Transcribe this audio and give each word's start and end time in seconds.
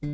It 0.00 0.10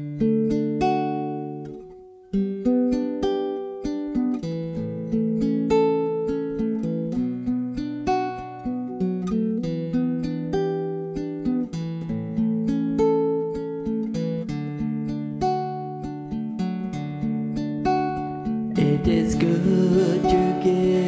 is 19.07 19.35
good 19.35 20.23
to 20.23 20.61
give 20.65 21.04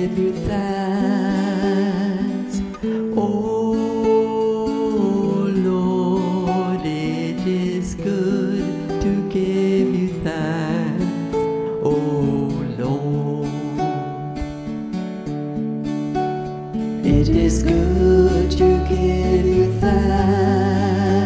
it 17.29 17.35
is 17.35 17.63
good 17.65 18.51
to 18.53 18.79
give 18.89 19.45
you 19.45 19.73
thanks. 19.81 21.17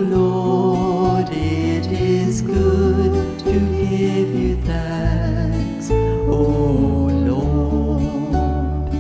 Lord, 0.08 1.30
it 1.32 1.88
is 1.88 2.44
good 2.44 3.40
to 3.40 3.54
give 3.54 4.36
you 4.36 4.62
thanks. 4.62 5.90
Oh 5.90 7.10
Lord, 7.12 8.94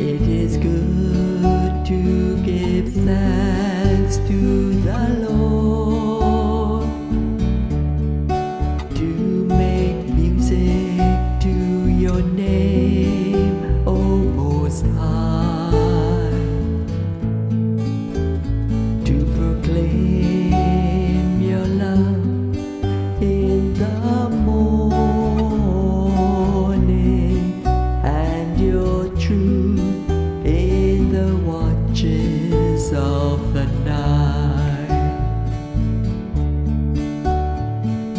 it 0.00 0.22
is 0.22 0.56
good 0.56 1.84
to 1.84 2.42
give 2.42 2.90
thanks 3.04 4.16
to 4.16 4.80
the 4.80 5.23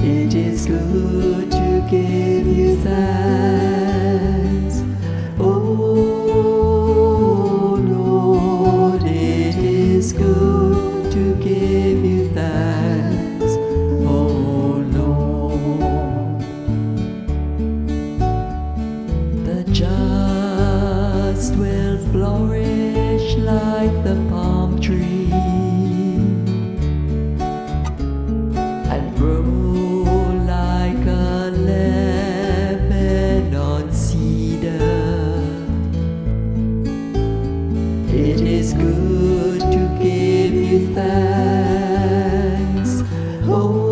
It 0.08 0.36
is 0.36 0.68
good 0.68 1.50
to 1.52 1.88
give 1.90 2.46
you 2.46 2.76
thanks. 2.84 4.84
Oh 5.40 7.80
Lord, 7.82 9.02
it 9.04 9.56
is 9.56 10.14
good 10.14 11.12
to 11.12 11.34
give 11.44 12.06
you 12.06 12.30
thanks. 12.36 13.56
Oh 14.06 14.84
Lord, 14.94 16.42
the 19.44 19.64
just 19.72 21.56
will 21.56 21.98
flourish 22.12 23.38
like 23.38 24.04
the 24.04 24.24
palm 24.30 24.80
tree 24.80 25.32
and 28.94 29.18
grow 29.18 29.45
It 38.36 38.42
is 38.42 38.74
good 38.74 39.62
to 39.62 39.98
give 40.04 40.54
you 40.54 40.94
thanks. 40.94 42.10
Oh 43.48 43.85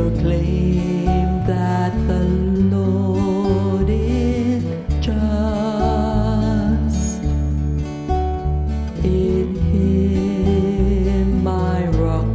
proclaim 0.00 1.44
that 1.46 1.92
the 2.08 2.24
Lord 2.74 3.88
is 3.90 4.64
just. 5.00 5.22
In 9.04 9.54
Him, 9.72 11.44
my 11.44 11.86
rock, 12.04 12.26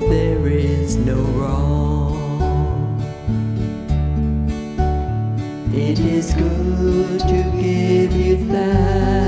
there 0.00 0.48
is 0.48 0.96
no 0.96 1.18
wrong. 1.38 2.18
It 5.72 6.00
is 6.00 6.34
good 6.34 7.20
to 7.20 7.42
give 7.62 8.12
you 8.16 8.36
thanks. 8.48 9.21